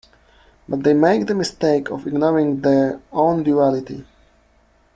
[0.67, 4.07] But they make the mistake of ignoring their own duality.